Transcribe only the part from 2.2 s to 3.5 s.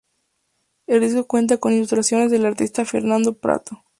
del artista Fernando